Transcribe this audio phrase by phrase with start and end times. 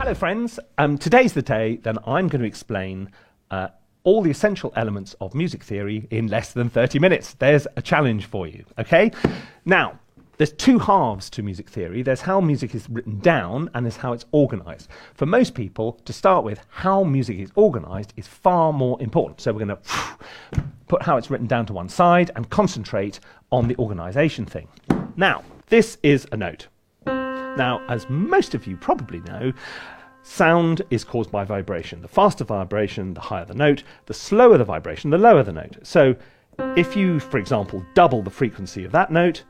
[0.00, 0.58] Hello, friends.
[0.78, 3.10] Um, today's the day that I'm going to explain
[3.50, 3.68] uh,
[4.02, 7.34] all the essential elements of music theory in less than 30 minutes.
[7.34, 9.10] There's a challenge for you, okay?
[9.66, 10.00] Now,
[10.38, 12.02] there's two halves to music theory.
[12.02, 14.88] There's how music is written down and there's how it's organized.
[15.12, 19.42] For most people, to start with, how music is organized is far more important.
[19.42, 23.20] So we're going to put how it's written down to one side and concentrate
[23.52, 24.66] on the organization thing.
[25.16, 26.68] Now, this is a note.
[27.56, 29.52] Now, as most of you probably know,
[30.22, 32.02] sound is caused by vibration.
[32.02, 33.82] The faster vibration, the higher the note.
[34.06, 35.78] The slower the vibration, the lower the note.
[35.82, 36.14] So
[36.76, 39.44] if you, for example, double the frequency of that note,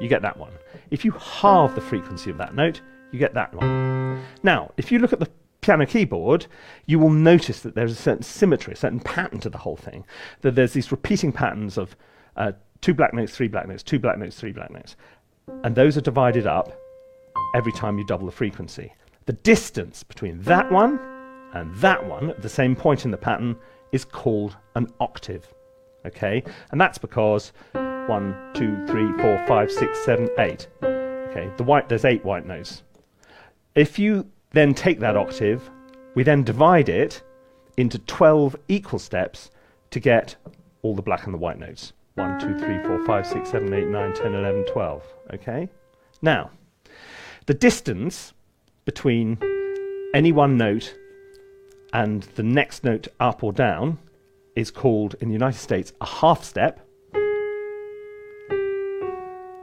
[0.00, 0.52] you get that one.
[0.90, 2.80] If you halve the frequency of that note,
[3.12, 4.24] you get that one.
[4.42, 5.30] Now, if you look at the
[5.62, 6.46] piano keyboard,
[6.84, 10.04] you will notice that there's a certain symmetry, a certain pattern to the whole thing.
[10.42, 11.96] That there's these repeating patterns of
[12.36, 12.52] uh,
[12.82, 14.96] two black notes, three black notes, two black notes, three black notes.
[15.64, 16.72] And those are divided up
[17.54, 18.92] every time you double the frequency.
[19.26, 21.00] The distance between that one
[21.52, 23.56] and that one at the same point in the pattern
[23.92, 25.46] is called an octave.
[26.04, 26.42] Okay?
[26.70, 30.68] And that's because one, two, three, four, five, six, seven, eight.
[30.82, 32.82] Okay, the white there's eight white notes.
[33.74, 35.68] If you then take that octave,
[36.14, 37.22] we then divide it
[37.76, 39.50] into 12 equal steps
[39.90, 40.36] to get
[40.82, 41.92] all the black and the white notes.
[42.14, 45.02] 1, 2, 3, 4, 5, 6, 7, 8, 9, 10, 11, 12.
[45.34, 45.68] Okay?
[46.22, 46.50] Now,
[47.46, 48.32] the distance
[48.84, 49.38] between
[50.14, 50.94] any one note
[51.92, 53.98] and the next note up or down
[54.56, 56.80] is called, in the United States, a half step.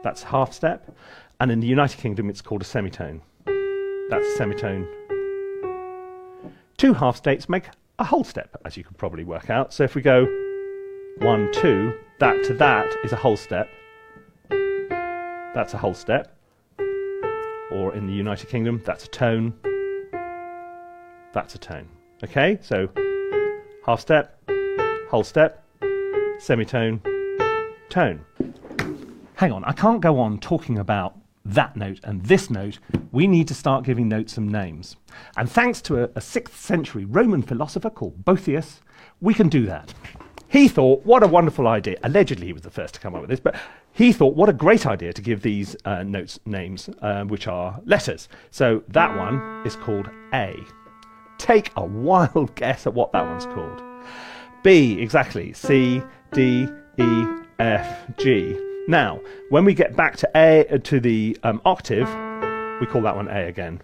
[0.03, 0.95] That's half step.
[1.39, 3.21] And in the United Kingdom, it's called a semitone.
[4.09, 4.87] That's a semitone.
[6.77, 7.65] Two half steps make
[7.99, 9.73] a whole step, as you could probably work out.
[9.73, 10.25] So if we go
[11.19, 13.69] one, two, that to that is a whole step.
[14.49, 16.35] That's a whole step
[17.93, 19.53] in the United Kingdom, that's a tone.
[21.33, 21.87] That's a tone.
[22.23, 22.89] Okay, so
[23.85, 24.39] half step,
[25.09, 25.63] whole step,
[26.39, 27.01] semitone,
[27.89, 28.23] tone.
[29.35, 32.79] Hang on, I can't go on talking about that note and this note.
[33.11, 34.95] We need to start giving notes some names.
[35.37, 38.81] And thanks to a, a 6th century Roman philosopher called Boethius,
[39.21, 39.93] we can do that.
[40.53, 41.97] He thought, what a wonderful idea.
[42.03, 43.55] Allegedly, he was the first to come up with this, but
[43.91, 47.81] he thought, what a great idea to give these uh, notes names, uh, which are
[47.85, 48.29] letters.
[48.51, 50.55] So that one is called A.
[51.39, 53.81] Take a wild guess at what that one's called.
[54.63, 55.53] B, exactly.
[55.53, 56.03] C,
[56.33, 56.67] D,
[56.99, 57.25] E,
[57.57, 58.55] F, G.
[58.87, 62.07] Now, when we get back to A uh, to the um, octave,
[62.79, 63.81] we call that one A again.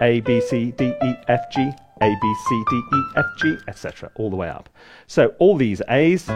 [0.00, 1.70] A, B, C, D, E, F, G,
[2.04, 4.10] A, B, C, D, E, F, G, etc.
[4.16, 4.68] All the way up.
[5.06, 6.28] So all these A's,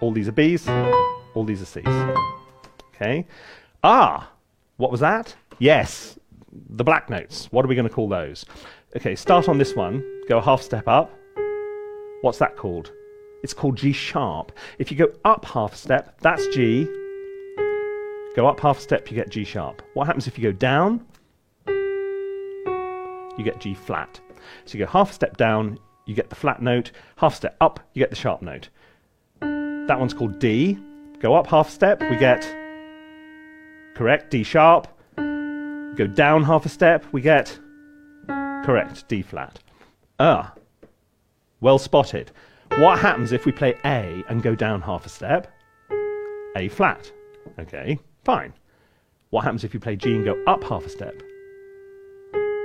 [0.00, 1.86] all these are B's, all these are C's.
[2.88, 3.24] Okay.
[3.84, 4.32] Ah,
[4.78, 5.32] what was that?
[5.60, 6.18] Yes,
[6.70, 7.46] the black notes.
[7.52, 8.44] What are we going to call those?
[8.96, 11.12] Okay, start on this one, go a half step up.
[12.22, 12.90] What's that called?
[13.44, 14.50] It's called G sharp.
[14.80, 16.84] If you go up half step, that's G.
[18.34, 19.82] Go up half step, you get G sharp.
[19.94, 21.06] What happens if you go down?
[21.68, 24.18] You get G flat.
[24.64, 26.92] So you go half a step down, you get the flat note.
[27.16, 28.68] Half a step up, you get the sharp note.
[29.40, 30.78] That one's called D.
[31.20, 32.42] Go up half a step, we get,
[33.94, 34.86] correct, D sharp.
[35.16, 37.58] Go down half a step, we get,
[38.64, 39.58] correct, D flat.
[40.20, 40.52] Ah,
[41.60, 42.32] well spotted.
[42.78, 45.50] What happens if we play A and go down half a step?
[46.56, 47.10] A flat.
[47.58, 48.52] Okay, fine.
[49.30, 51.22] What happens if you play G and go up half a step?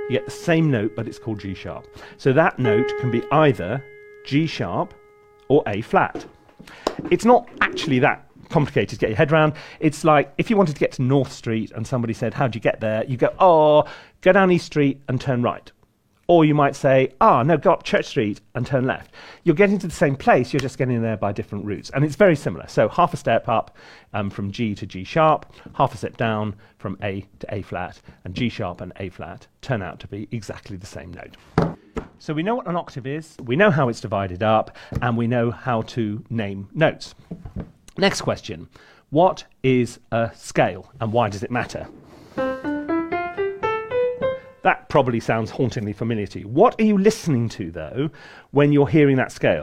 [0.08, 1.86] You get the same note, but it's called G sharp.
[2.18, 3.82] So that note can be either
[4.26, 4.94] G sharp
[5.48, 6.24] or A flat.
[7.10, 9.54] It's not actually that complicated to get your head around.
[9.80, 12.56] It's like if you wanted to get to North Street and somebody said, How do
[12.56, 13.04] you get there?
[13.04, 13.84] You go, Oh,
[14.20, 15.70] go down East Street and turn right.
[16.28, 19.12] Or you might say, Ah, no, go up Church Street and turn left.
[19.44, 21.90] You're getting to the same place, you're just getting there by different routes.
[21.90, 22.66] And it's very similar.
[22.68, 23.76] So half a step up
[24.14, 28.00] um, from G to G sharp, half a step down from A to A flat,
[28.24, 31.36] and G sharp and A flat turn out to be exactly the same note.
[32.18, 35.26] So we know what an octave is, we know how it's divided up, and we
[35.26, 37.16] know how to name notes.
[37.98, 38.68] Next question
[39.10, 41.88] What is a scale and why does it matter?
[44.62, 46.48] That probably sounds hauntingly familiar to you.
[46.48, 48.10] What are you listening to, though,
[48.52, 49.62] when you're hearing that scale?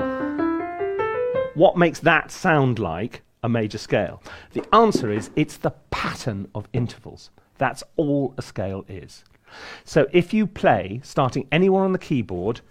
[1.55, 4.21] What makes that sound like a major scale?
[4.51, 7.29] The answer is it's the pattern of intervals.
[7.57, 9.23] That's all a scale is.
[9.83, 12.61] So if you play, starting anywhere on the keyboard,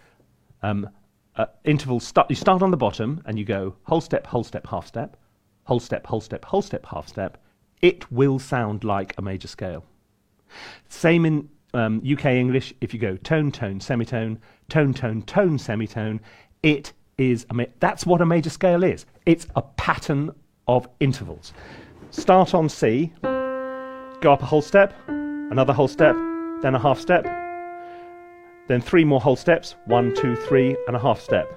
[0.62, 0.88] um,
[1.36, 4.86] uh, intervals, you start on the bottom and you go whole step, whole step, half
[4.86, 5.16] step,
[5.64, 7.42] whole step, whole step, whole step, half step,
[7.80, 9.84] it will sound like a major scale.
[10.88, 14.38] Same in um, UK English, if you go tone, tone, semitone,
[14.68, 16.20] tone, tone, tone, semitone,
[16.62, 19.06] it is a that's what a major scale is.
[19.26, 20.30] It's a pattern
[20.66, 21.52] of intervals.
[22.10, 26.16] Start on C, go up a whole step, another whole step,
[26.62, 27.24] then a half step,
[28.68, 31.52] then three more whole steps, one, two, three, and a half step.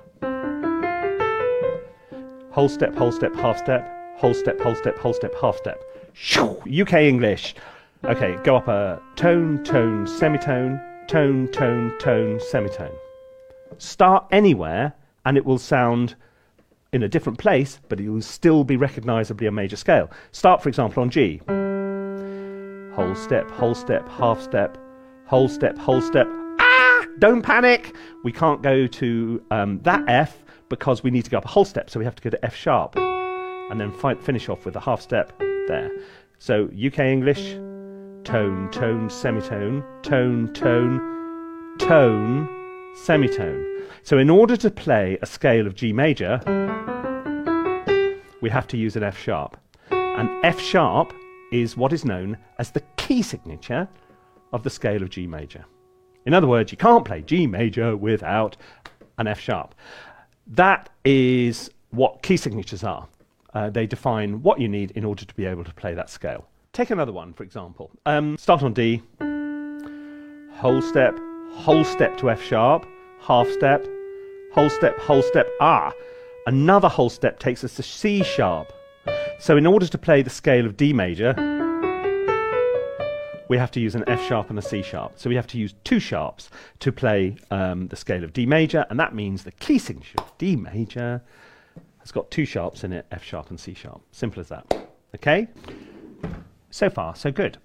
[2.51, 5.83] Whole step, whole step, half step, whole step, whole step, whole step, half step.
[6.13, 6.61] Shoo!
[6.69, 7.55] UK English.
[8.03, 12.91] Okay, go up a tone, tone, semitone, tone, tone, tone, semitone.
[13.77, 14.93] Start anywhere
[15.23, 16.15] and it will sound
[16.93, 20.09] in a different place, but it will still be recognizably a major scale.
[20.31, 21.41] Start, for example, on G.
[22.95, 24.79] Whole step, whole step, half step,
[25.27, 26.27] whole step, whole step.
[26.59, 27.05] Ah!
[27.19, 27.95] Don't panic!
[28.23, 31.65] We can't go to um, that F because we need to go up a whole
[31.65, 34.75] step, so we have to go to F sharp and then fi- finish off with
[34.75, 35.37] a half step
[35.67, 35.91] there.
[36.39, 37.55] So UK English,
[38.23, 43.83] tone, tone, semitone, tone, tone, tone, semitone.
[44.03, 46.39] So in order to play a scale of G major,
[48.41, 49.57] we have to use an F sharp.
[49.89, 51.13] And F sharp
[51.51, 53.87] is what is known as the key signature
[54.53, 55.65] of the scale of G major.
[56.25, 58.57] In other words, you can't play G major without
[59.17, 59.75] an F sharp.
[60.47, 63.07] That is what key signatures are.
[63.53, 66.47] Uh, they define what you need in order to be able to play that scale.
[66.73, 67.91] Take another one, for example.
[68.05, 69.01] Um, start on D,
[70.53, 71.19] whole step,
[71.51, 72.85] whole step to F sharp,
[73.19, 73.85] half step,
[74.53, 75.91] whole step, whole step, ah.
[76.47, 78.71] Another whole step takes us to C sharp.
[79.39, 81.33] So in order to play the scale of D major,
[83.49, 85.19] we have to use an F sharp and a C sharp.
[85.19, 88.85] So we have to use two sharps to play um, the scale of D major,
[88.89, 91.21] and that means the key signature of D major
[91.99, 94.01] has got two sharps in it, F sharp and C sharp.
[94.13, 94.73] Simple as that.
[95.15, 95.49] Okay?
[96.71, 97.57] So far, so good.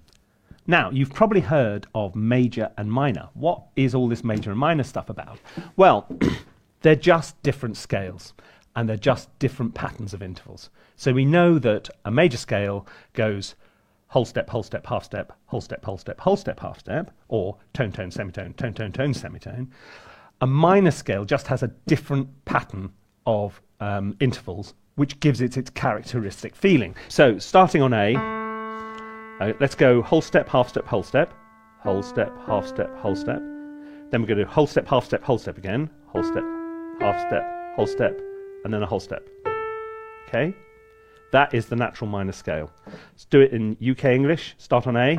[0.67, 3.29] Now, you've probably heard of major and minor.
[3.35, 5.39] What is all this major and minor stuff about?
[5.77, 6.09] Well,
[6.83, 8.35] they're just different scales
[8.75, 10.71] and they're just different patterns of intervals.
[10.97, 13.55] So we know that a major scale goes
[14.09, 17.57] whole step, whole step, half step, whole step, whole step, whole step, half step, or
[17.73, 19.71] tone, tone, semitone, tone, tone, tone, semitone.
[20.41, 22.93] A minor scale just has a different pattern
[23.25, 26.95] of um, intervals, which gives it its characteristic feeling.
[27.09, 28.46] So starting on A,
[29.41, 31.33] uh, let's go whole step, half step, whole step,
[31.81, 33.41] whole step, half step, whole step.
[34.11, 36.45] Then we're going to whole step, half step, whole step again, whole step,
[37.01, 37.45] half step,
[37.75, 38.19] whole step,
[38.65, 39.29] and then a whole step.
[40.29, 40.55] Okay?
[41.33, 42.71] That is the natural minor scale.
[42.87, 44.55] Let's do it in UK English.
[44.59, 45.17] Start on A.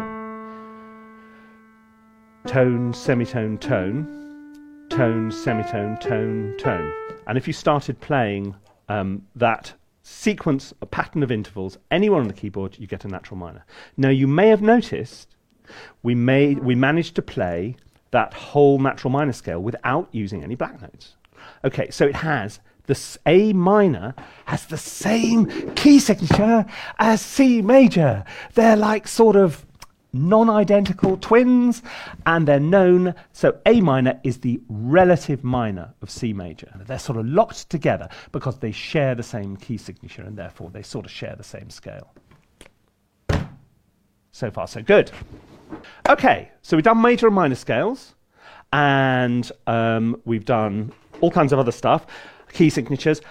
[2.48, 4.88] Tone, semitone, tone.
[4.90, 6.92] Tone, semitone, tone, tone.
[7.28, 8.56] And if you started playing
[8.90, 9.74] um, that
[10.08, 13.66] sequence, a pattern of intervals, anywhere on the keyboard, you get a natural minor.
[13.98, 15.36] Now, you may have noticed
[16.02, 17.76] we, made, we managed to play
[18.12, 21.16] that whole natural minor scale without using any black notes.
[21.66, 24.16] Okay, so it has the A minor
[24.46, 25.46] has the same
[25.76, 26.66] key signature
[27.00, 28.24] as C major.
[28.54, 29.66] They're like sort of
[30.14, 31.84] non identical twins,
[32.26, 33.14] and they're known.
[33.34, 36.72] So A minor is the relative minor of C major.
[36.86, 40.82] They're sort of locked together because they share the same key signature, and therefore they
[40.82, 42.14] sort of share the same scale.
[44.32, 45.12] So far, so good.
[46.08, 48.16] Okay, so we've done major and minor scales,
[48.72, 50.92] and um, we've done
[51.22, 52.06] all kinds of other stuff,
[52.54, 53.22] key signatures.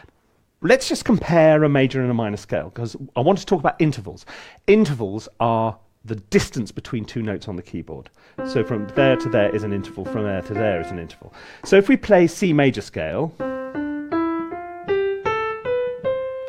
[0.62, 3.80] Let's just compare a major and a minor scale because I want to talk about
[3.80, 4.26] intervals.
[4.66, 8.10] Intervals are the distance between two notes on the keyboard.
[8.46, 11.32] So from there to there is an interval, from there to there is an interval.
[11.64, 13.32] So if we play C major scale,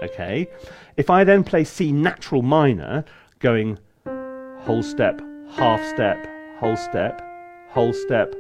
[0.04, 0.48] okay,
[0.96, 3.04] if I then play C natural minor,
[3.40, 5.22] going whole step,
[5.52, 6.28] half step,
[6.60, 7.22] whole step,
[7.70, 8.36] whole step,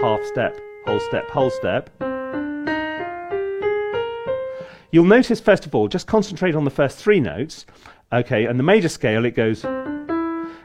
[0.00, 1.90] half step, whole step, whole step,
[4.90, 7.64] you'll notice first of all, just concentrate on the first three notes,
[8.12, 9.64] okay, and the major scale it goes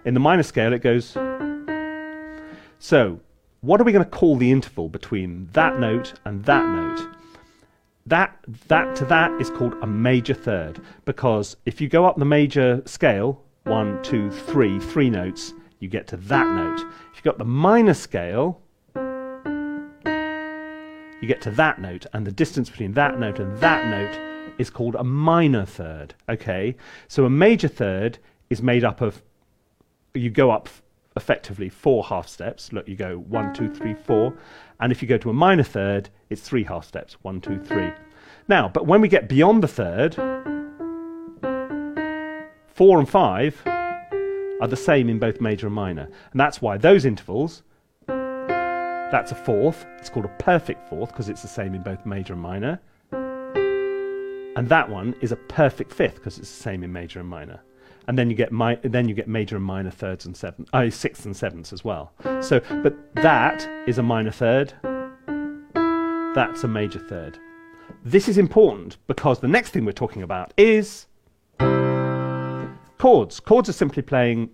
[0.06, 1.18] in the minor scale, it goes.
[2.80, 3.20] So,
[3.62, 7.08] what are we going to call the interval between that note and that note?
[8.06, 12.26] That, that to that is called a major third because if you go up the
[12.26, 16.80] major scale, one, two, three, three notes, you get to that note.
[17.12, 18.60] If you've got the minor scale,
[21.22, 24.20] you get to that note, and the distance between that note and that note
[24.58, 26.14] is called a minor third.
[26.28, 26.76] Okay,
[27.08, 28.20] so a major third
[28.50, 29.22] is made up of
[30.14, 30.70] you go up
[31.16, 32.72] effectively four half steps.
[32.74, 34.34] Look, you go one, two, three, four.
[34.80, 37.92] And if you go to a minor third, it's three half steps one, two, three.
[38.48, 40.16] Now, but when we get beyond the third,
[42.68, 46.10] four and five are the same in both major and minor.
[46.32, 47.64] And that's why those intervals
[48.08, 49.86] That's a fourth.
[50.00, 52.80] It's called a perfect fourth because it's the same in both major and minor.
[54.56, 57.62] And that one is a perfect fifth because it's the same in major and minor.
[58.08, 60.90] And then you get mi- then you get major and minor thirds and sevenths, uh,
[60.90, 62.12] sixths and sevenths as well.
[62.42, 64.74] So, but that is a minor third.
[66.36, 67.40] That's a major third.
[68.04, 71.08] This is important because the next thing we're talking about is
[72.98, 73.40] chords.
[73.40, 74.50] Chords are simply playing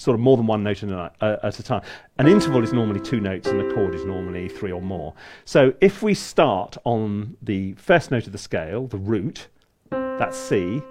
[0.00, 1.10] sort of more than one note uh,
[1.42, 1.82] at a time.
[2.18, 5.14] An interval is normally two notes and a chord is normally three or more.
[5.44, 9.48] So if we start on the first note of the scale, the root,
[9.90, 10.82] that's C,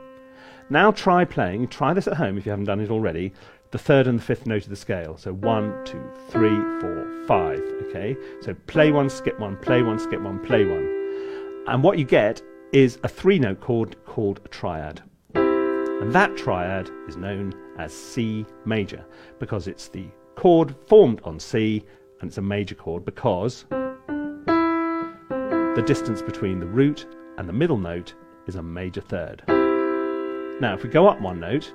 [0.70, 3.34] now try playing, try this at home if you haven't done it already,
[3.72, 5.18] the third and the fifth note of the scale.
[5.18, 7.60] So one, two, three, four, five.
[7.88, 8.16] Okay?
[8.42, 11.66] So play one, skip one, play one, skip one, play one.
[11.68, 15.02] And what you get is a three note chord called a triad.
[15.34, 19.06] And that triad is known as C major
[19.40, 21.84] because it's the chord formed on C
[22.22, 23.66] and it's a major chord because
[25.80, 27.08] the distance between the root
[27.38, 28.14] and the middle note
[28.48, 29.44] is a major third.
[30.62, 31.74] Now, if we go up one note,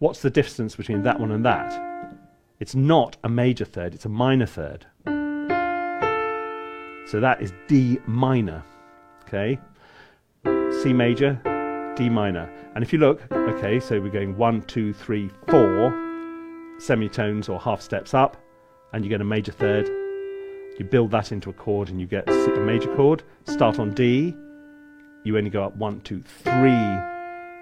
[0.00, 2.18] what's the distance between that one and that?
[2.58, 4.86] It's not a major third, it's a minor third.
[7.06, 8.64] So that is D minor.
[9.22, 9.60] Okay?
[10.82, 11.40] C major,
[11.96, 12.52] D minor.
[12.74, 15.94] And if you look, okay, so we're going one, two, three, four
[16.78, 18.36] semitones or half steps up,
[18.92, 19.86] and you get a major third.
[20.80, 23.22] You build that into a chord and you get a major chord.
[23.44, 24.34] Start on D,
[25.24, 26.98] you only go up one, two, three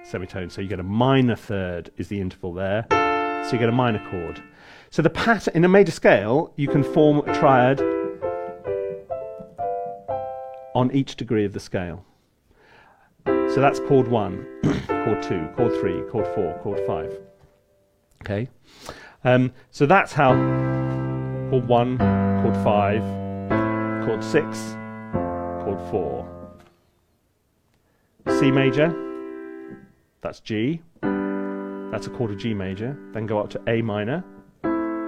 [0.04, 0.54] semitones.
[0.54, 2.86] So you get a minor third is the interval there.
[2.90, 4.42] So you get a minor chord.
[4.90, 7.80] So the pattern in a major scale, you can form a triad
[10.74, 12.04] on each degree of the scale.
[13.26, 14.46] So that's chord one,
[14.86, 17.18] chord two, chord three, chord four, chord five.
[18.22, 18.48] Okay.
[19.24, 20.32] Um, so that's how
[21.50, 23.02] chord one, chord five,
[24.06, 24.76] chord six,
[25.64, 26.38] chord four.
[28.38, 28.95] C major,
[30.21, 34.21] that's G, that's a chord of G major, then go up to A minor,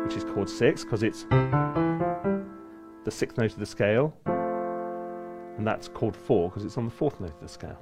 [0.05, 6.17] which is chord 6 because it's the sixth note of the scale, and that's chord
[6.17, 7.79] 4 because it's on the fourth note of the scale.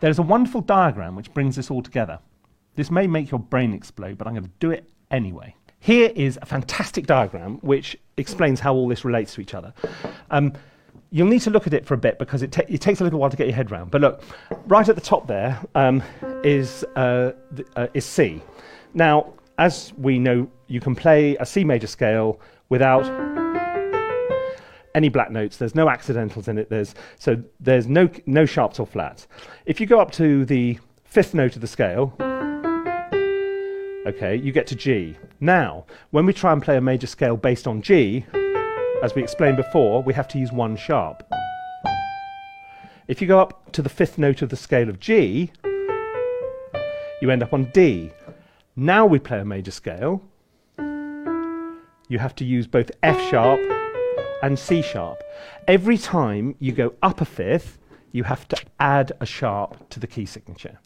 [0.00, 2.18] There's a wonderful diagram which brings this all together.
[2.74, 5.54] This may make your brain explode, but I'm going to do it anyway.
[5.78, 9.72] Here is a fantastic diagram which explains how all this relates to each other.
[10.32, 10.54] Um,
[11.10, 13.04] you'll need to look at it for a bit because it, ta- it, takes a
[13.04, 13.90] little while to get your head around.
[13.90, 14.22] But look,
[14.66, 16.02] right at the top there um,
[16.44, 18.42] is uh, the, uh, is C.
[18.94, 23.04] Now, as we know, you can play a C major scale without
[24.94, 25.56] any black notes.
[25.56, 26.68] There's no accidentals in it.
[26.70, 29.26] There's so there's no no sharps or flats.
[29.66, 32.14] If you go up to the fifth note of the scale,
[34.06, 35.16] okay, you get to G.
[35.40, 38.24] Now, when we try and play a major scale based on G,
[39.02, 41.22] as we explained before, we have to use one sharp.
[43.06, 45.52] If you go up to the fifth note of the scale of G,
[47.22, 48.12] you end up on D.
[48.74, 50.22] Now we play a major scale.
[50.78, 53.60] You have to use both F sharp
[54.42, 55.22] and C sharp.
[55.68, 57.78] Every time you go up a fifth,
[58.12, 60.78] you have to add a sharp to the key signature.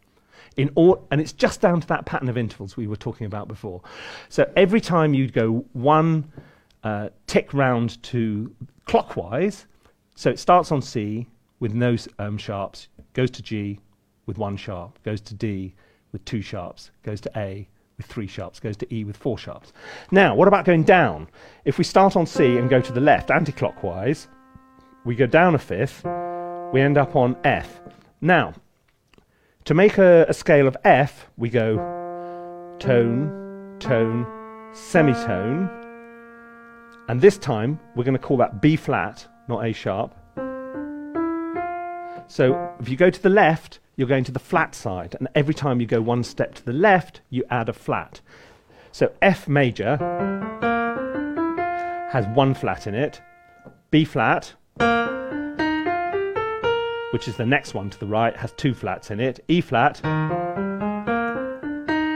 [0.59, 3.49] In all, and it's just down to that pattern of intervals we were talking about
[3.49, 3.81] before.
[4.29, 6.31] So every time you go one
[6.85, 8.55] uh, tick round to
[8.87, 9.67] clockwise.
[10.15, 11.27] So it starts on C
[11.61, 13.81] with no um, sharps, goes to G
[14.27, 15.75] with one sharp, goes to D
[16.13, 19.73] with two sharps, goes to A with three sharps, goes to E with four sharps.
[20.11, 21.29] Now, what about going down?
[21.65, 24.29] If we start on C and go to the left anti-clockwise,
[25.05, 26.05] we go down a fifth,
[26.73, 27.81] we end up on F.
[28.21, 28.55] Now,
[29.65, 31.77] to make a, a scale of F, we go
[32.79, 34.27] tone, tone,
[34.73, 35.82] semitone,
[37.13, 40.15] and this time, we're going to call that B flat, not A sharp.
[42.27, 45.15] So if you go to the left, you're going to the flat side.
[45.19, 48.23] And every time you go one step to the left, you add a flat.
[48.93, 49.99] So F major
[52.11, 53.21] has one flat in it.
[53.91, 54.55] B flat,
[57.11, 59.45] which is the next one to the right, has two flats in it.
[59.49, 60.01] E flat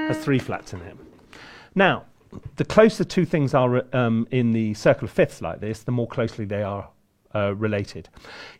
[0.08, 0.96] has three flats in it.
[1.74, 2.06] Now,
[2.56, 6.06] the closer two things are um, in the circle of fifths like this, the more
[6.06, 6.88] closely they are
[7.34, 8.08] uh, related.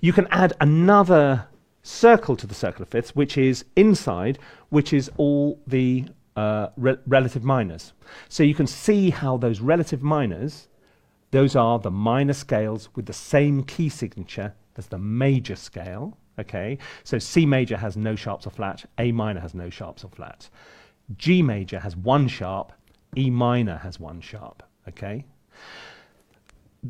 [0.01, 1.47] You can add another
[1.83, 4.39] circle to the circle of fifths, which is inside,
[4.71, 6.05] which is all the
[6.37, 7.93] uh, re- relative minors.
[8.29, 10.69] So you can see how those relative minors,
[11.31, 16.19] those are the minor scales with the same key signature as the major scale.
[16.39, 20.11] Okay, so C major has no sharps or flats, A minor has no sharps or
[20.11, 20.51] flats.
[21.17, 22.73] G major has one sharp,
[23.17, 24.63] E minor has one sharp.
[24.89, 25.25] Okay?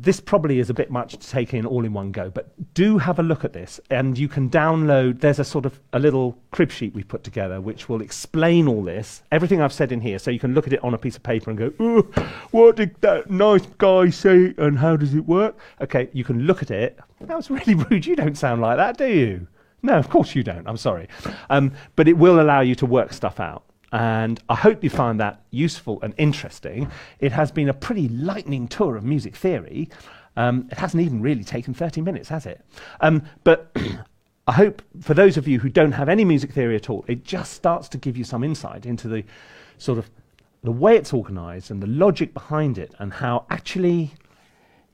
[0.03, 2.97] this probably is a bit much to take in all in one go, but do
[2.97, 3.79] have a look at this.
[3.89, 7.61] And you can download, there's a sort of a little crib sheet we've put together
[7.61, 10.19] which will explain all this, everything I've said in here.
[10.19, 12.01] So you can look at it on a piece of paper and go,
[12.51, 15.57] what did that nice guy say and how does it work?
[15.81, 16.99] Okay, you can look at it.
[17.21, 18.05] That was really rude.
[18.05, 19.47] You don't sound like that, do you?
[19.81, 20.67] No, of course you don't.
[20.67, 21.07] I'm sorry.
[21.49, 23.63] Um, but it will allow you to work stuff out.
[23.91, 26.91] And I hope you find that useful and interesting.
[27.19, 29.89] It has been a pretty lightning tour of music theory.
[30.35, 32.61] Um, it hasn't even really taken 30 minutes, has it?
[33.01, 33.75] Um, but
[34.47, 37.23] I hope for those of you who don't have any music theory at all, it
[37.23, 39.23] just starts to give you some insight into the
[39.77, 40.09] sort of
[40.63, 44.13] the way it's organized and the logic behind it and how actually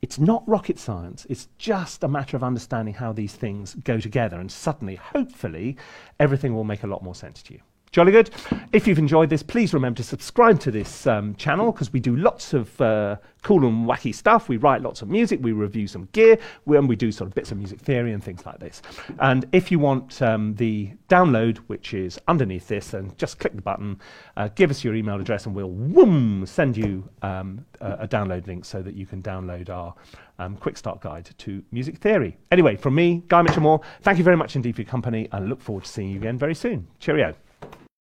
[0.01, 1.25] it's not rocket science.
[1.29, 4.39] It's just a matter of understanding how these things go together.
[4.39, 5.77] And suddenly, hopefully,
[6.19, 7.61] everything will make a lot more sense to you.
[7.93, 8.31] Jolly good.
[8.71, 12.15] If you've enjoyed this, please remember to subscribe to this um, channel because we do
[12.15, 14.49] lots of uh, cool and wacky stuff.
[14.49, 17.35] We write lots of music, we review some gear, we, and we do sort of
[17.35, 18.81] bits of music theory and things like this.
[19.19, 23.61] And if you want um, the download, which is underneath this, then just click the
[23.61, 24.01] button,
[24.37, 28.47] uh, give us your email address, and we'll whoom, send you um, a, a, download
[28.47, 29.93] link so that you can download our
[30.39, 32.37] um, quick start guide to music theory.
[32.49, 35.47] Anyway, from me, Guy Michelmore, thank you very much indeed for your company, and I
[35.47, 36.87] look forward to seeing you again very soon.
[36.97, 37.35] Cheerio.